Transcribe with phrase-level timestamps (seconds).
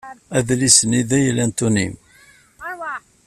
[0.37, 1.87] Adlis-nni d agla n Ṭuni.